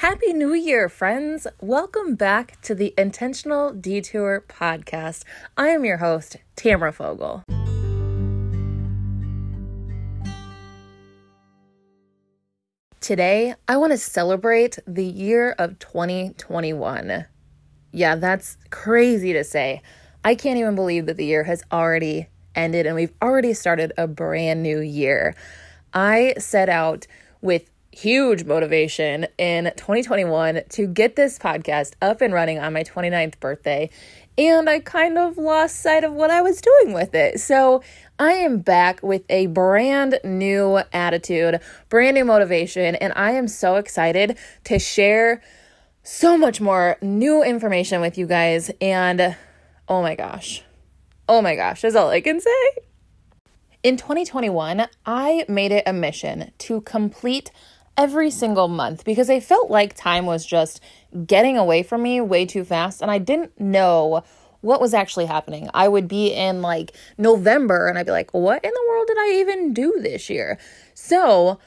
[0.00, 1.46] Happy New Year, friends!
[1.58, 5.24] Welcome back to the Intentional Detour podcast.
[5.56, 7.42] I am your host, Tamara Fogle.
[13.00, 17.24] Today, I want to celebrate the year of 2021.
[17.90, 19.80] Yeah, that's crazy to say.
[20.22, 24.06] I can't even believe that the year has already ended and we've already started a
[24.06, 25.34] brand new year.
[25.94, 27.06] I set out
[27.40, 33.40] with huge motivation in 2021 to get this podcast up and running on my 29th
[33.40, 33.88] birthday.
[34.36, 37.40] And I kind of lost sight of what I was doing with it.
[37.40, 37.82] So
[38.18, 43.76] I am back with a brand new attitude, brand new motivation, and I am so
[43.76, 45.40] excited to share
[46.02, 48.70] so much more new information with you guys.
[48.78, 49.34] And
[49.88, 50.62] oh my gosh,
[51.30, 52.66] oh my gosh, is all I can say.
[53.82, 57.50] In 2021, I made it a mission to complete
[57.96, 60.80] every single month because I felt like time was just
[61.26, 64.22] getting away from me way too fast and I didn't know
[64.60, 65.68] what was actually happening.
[65.74, 69.18] I would be in like November and I'd be like, what in the world did
[69.18, 70.58] I even do this year?
[70.94, 71.58] So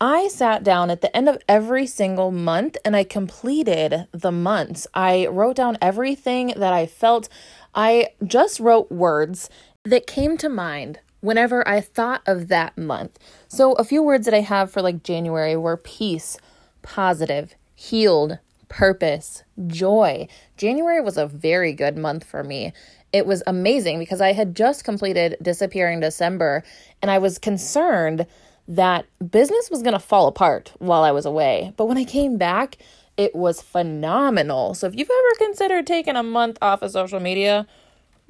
[0.00, 4.86] I sat down at the end of every single month and I completed the months.
[4.94, 7.28] I wrote down everything that I felt.
[7.74, 9.48] I just wrote words
[9.84, 13.18] that came to mind whenever I thought of that month.
[13.48, 16.38] So, a few words that I have for like January were peace,
[16.82, 20.28] positive, healed, purpose, joy.
[20.56, 22.72] January was a very good month for me.
[23.12, 26.64] It was amazing because I had just completed Disappearing December
[27.00, 28.26] and I was concerned
[28.68, 31.72] that business was going to fall apart while I was away.
[31.76, 32.78] But when I came back,
[33.16, 34.74] it was phenomenal.
[34.74, 37.66] So, if you've ever considered taking a month off of social media,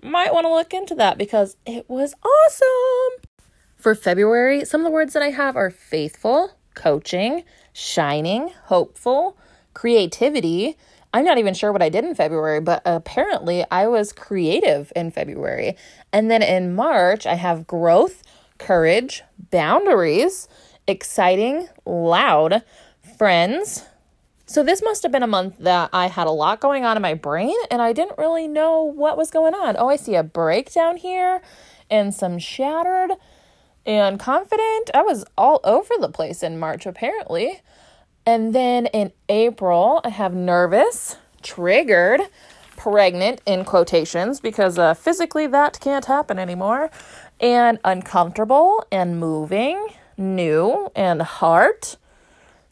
[0.03, 3.23] might want to look into that because it was awesome.
[3.77, 9.37] For February, some of the words that I have are faithful, coaching, shining, hopeful,
[9.75, 10.77] creativity.
[11.13, 15.11] I'm not even sure what I did in February, but apparently I was creative in
[15.11, 15.77] February.
[16.13, 18.23] And then in March, I have growth,
[18.59, 20.49] courage, boundaries,
[20.87, 22.63] exciting, loud,
[23.17, 23.85] friends,
[24.49, 27.03] so, this must have been a month that I had a lot going on in
[27.03, 29.77] my brain and I didn't really know what was going on.
[29.77, 31.43] Oh, I see a breakdown here
[31.91, 33.11] and some shattered
[33.85, 34.91] and confident.
[34.95, 37.61] I was all over the place in March, apparently.
[38.25, 42.21] And then in April, I have nervous, triggered,
[42.77, 46.91] pregnant in quotations because uh, physically that can't happen anymore,
[47.41, 51.97] and uncomfortable and moving, new and heart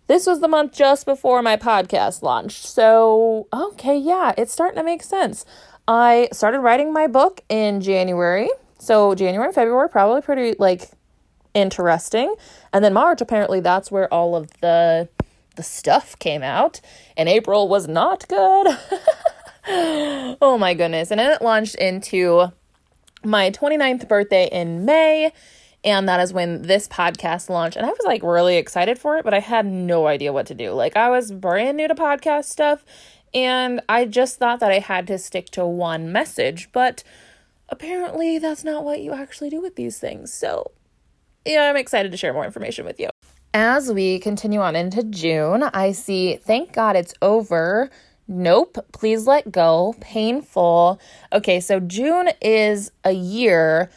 [0.07, 2.65] this was the month just before my podcast launched.
[2.65, 5.45] So, okay, yeah, it's starting to make sense.
[5.89, 8.49] I started writing my book in January.
[8.79, 10.91] So, January and February probably pretty like
[11.55, 12.35] interesting.
[12.73, 15.09] And then March apparently that's where all of the
[15.57, 16.81] the stuff came out.
[17.17, 18.79] And April was not good.
[19.69, 21.11] oh my goodness.
[21.11, 22.53] And then it launched into
[23.25, 25.33] my 29th birthday in May
[25.85, 27.77] and that is when this podcast launched.
[27.77, 30.55] And I was like really excited for it, but I had no idea what to
[30.55, 30.73] do.
[30.73, 32.85] Like, I was brand new to podcast stuff,
[33.35, 36.71] and I just thought that I had to stick to one message.
[36.73, 37.05] But
[37.69, 40.33] apparently, that's not what you actually do with these things.
[40.33, 40.73] So,
[41.45, 43.11] yeah, I'm excited to share more information with you.
[43.53, 47.91] As we continue on into June, I see, thank God it's over.
[48.27, 49.95] Nope, please let go.
[50.01, 50.99] Painful.
[51.33, 53.91] Okay, so June is a year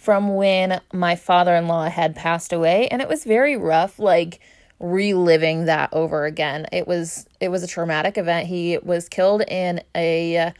[0.00, 4.40] from when my father in law had passed away, and it was very rough, like
[4.78, 6.66] reliving that over again.
[6.72, 8.46] It was it was a traumatic event.
[8.46, 10.54] He was killed in a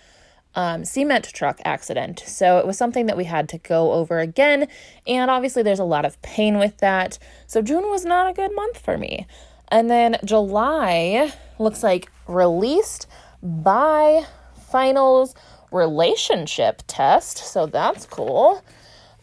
[0.54, 2.22] um, cement truck accident.
[2.26, 4.68] So it was something that we had to go over again.
[5.06, 7.18] And obviously, there's a lot of pain with that.
[7.46, 9.26] So June was not a good month for me.
[9.68, 13.06] And then July looks like released
[13.42, 14.26] by
[14.70, 15.34] finals
[15.72, 17.38] relationship test.
[17.38, 18.62] So that's cool.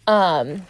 [0.07, 0.65] Um,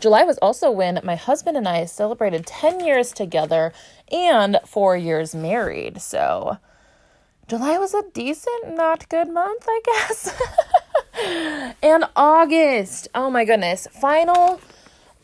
[0.00, 3.72] July was also when my husband and I celebrated 10 years together
[4.10, 6.00] and four years married.
[6.00, 6.58] So
[7.48, 10.40] July was a decent, not good month, I guess.
[11.82, 14.60] and August, oh my goodness, final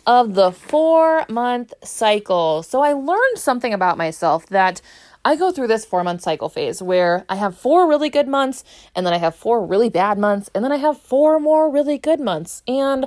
[0.06, 2.62] of the four month cycle.
[2.62, 4.81] So I learned something about myself that
[5.25, 8.65] I go through this four month cycle phase where I have four really good months,
[8.95, 11.97] and then I have four really bad months, and then I have four more really
[11.97, 12.62] good months.
[12.69, 13.06] And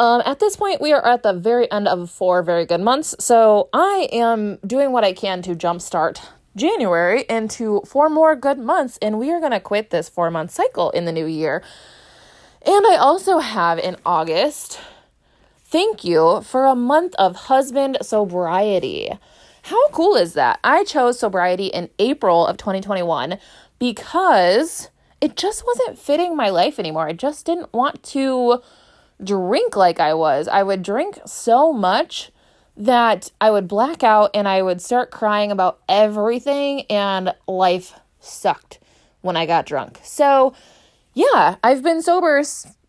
[0.00, 3.14] um, at this point, we are at the very end of four very good months.
[3.20, 6.22] So I am doing what I can to jumpstart
[6.56, 10.52] January into four more good months, and we are going to quit this four month
[10.52, 11.62] cycle in the new year.
[12.64, 14.80] And I also have in August,
[15.64, 19.10] thank you for a month of husband sobriety.
[19.64, 20.60] How cool is that?
[20.64, 23.38] I chose sobriety in April of 2021
[23.78, 24.88] because
[25.20, 27.06] it just wasn't fitting my life anymore.
[27.06, 28.62] I just didn't want to
[29.22, 30.48] drink like I was.
[30.48, 32.30] I would drink so much
[32.76, 38.78] that I would black out and I would start crying about everything, and life sucked
[39.20, 40.00] when I got drunk.
[40.02, 40.54] So,
[41.12, 42.42] yeah, I've been sober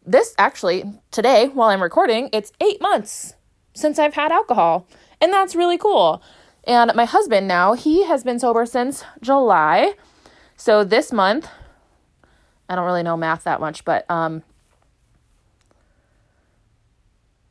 [0.06, 2.30] this actually today while I'm recording.
[2.32, 3.34] It's eight months
[3.74, 4.88] since I've had alcohol,
[5.20, 6.22] and that's really cool.
[6.64, 9.96] And my husband now, he has been sober since July.
[10.56, 11.48] So this month,
[12.70, 14.44] I don't really know math that much, but um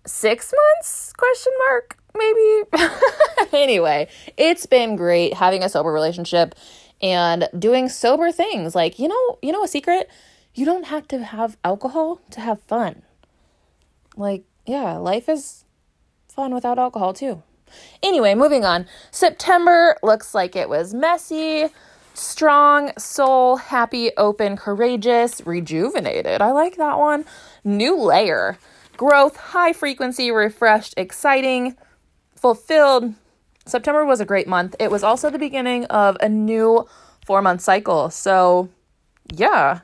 [0.07, 1.13] six months?
[1.17, 2.65] Question mark maybe?
[3.53, 6.55] Anyway it's been great having a sober relationship
[7.03, 8.75] and doing sober things.
[8.75, 10.09] Like you know you know a secret?
[10.55, 13.03] You don't have to have alcohol to have fun.
[14.17, 15.65] Like yeah life is
[16.29, 17.43] fun without alcohol too.
[18.03, 18.87] Anyway moving on.
[19.11, 21.69] September looks like it was messy
[22.15, 26.43] strong soul happy open courageous rejuvenated.
[26.43, 27.25] I like that one.
[27.65, 28.59] New layer
[29.01, 31.75] growth, high frequency, refreshed, exciting,
[32.37, 33.15] fulfilled.
[33.65, 34.77] September was a great month.
[34.79, 36.87] It was also the beginning of a new
[37.25, 38.11] four month cycle.
[38.11, 38.69] So,
[39.33, 39.81] yeah.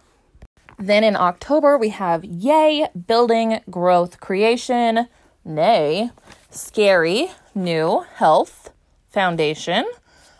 [0.78, 5.08] Then in October, we have Yay, Building, Growth, Creation,
[5.46, 6.10] Nay,
[6.50, 8.70] Scary, New, Health,
[9.08, 9.86] Foundation,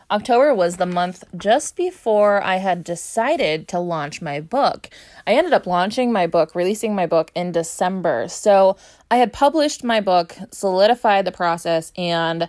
[0.08, 4.88] October was the month just before I had decided to launch my book.
[5.26, 8.28] I ended up launching my book, releasing my book in December.
[8.28, 8.76] So
[9.10, 12.48] I had published my book, solidified the process, and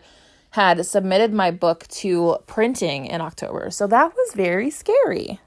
[0.51, 3.71] had submitted my book to printing in October.
[3.71, 5.39] So that was very scary.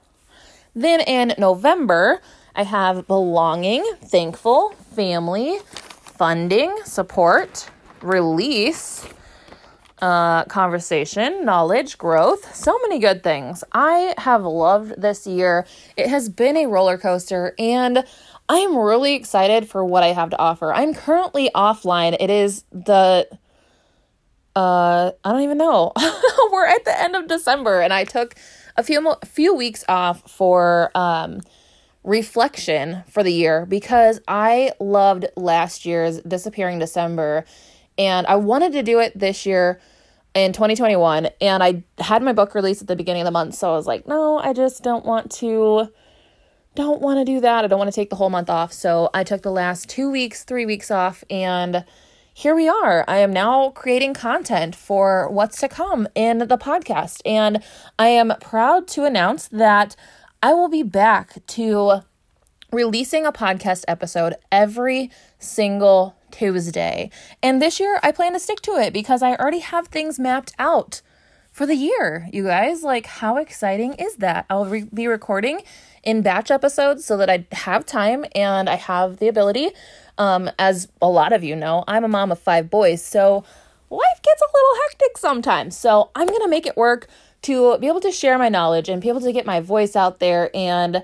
[0.75, 2.21] Then in November,
[2.53, 7.69] I have belonging, thankful, family, funding, support,
[8.01, 9.05] release
[10.01, 13.63] uh, conversation, knowledge, growth, so many good things.
[13.71, 15.65] I have loved this year.
[15.95, 18.03] It has been a roller coaster, and
[18.49, 20.73] I am really excited for what I have to offer.
[20.73, 22.17] I'm currently offline.
[22.19, 23.27] It is the
[24.55, 25.93] uh I don't even know.
[26.51, 28.35] We're at the end of December and I took
[28.75, 31.39] a few mo- few weeks off for um
[32.03, 37.45] reflection for the year because I loved last year's disappearing December
[37.97, 39.79] and I wanted to do it this year
[40.33, 43.73] in 2021 and I had my book release at the beginning of the month so
[43.73, 45.89] I was like no I just don't want to
[46.75, 47.65] don't want to do that.
[47.65, 48.71] I don't want to take the whole month off.
[48.71, 51.83] So I took the last 2 weeks 3 weeks off and
[52.33, 53.03] here we are.
[53.07, 57.61] I am now creating content for what's to come in the podcast and
[57.99, 59.95] I am proud to announce that
[60.41, 62.03] I will be back to
[62.71, 67.09] releasing a podcast episode every single Tuesday.
[67.43, 70.53] And this year I plan to stick to it because I already have things mapped
[70.57, 71.01] out
[71.51, 72.81] for the year, you guys.
[72.81, 74.45] Like, how exciting is that?
[74.49, 75.61] I'll re- be recording
[76.03, 79.71] in batch episodes so that I have time and I have the ability.
[80.17, 83.43] Um, as a lot of you know, I'm a mom of five boys, so
[83.89, 85.77] life gets a little hectic sometimes.
[85.77, 87.07] So I'm gonna make it work
[87.43, 90.19] to be able to share my knowledge and be able to get my voice out
[90.19, 91.03] there and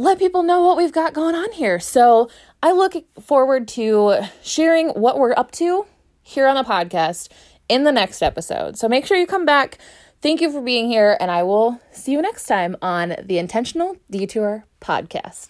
[0.00, 1.78] let people know what we've got going on here.
[1.78, 2.30] So
[2.62, 5.84] I look forward to sharing what we're up to
[6.22, 7.28] here on the podcast
[7.68, 8.78] in the next episode.
[8.78, 9.76] So make sure you come back.
[10.22, 13.96] Thank you for being here, and I will see you next time on the Intentional
[14.10, 15.48] Detour podcast.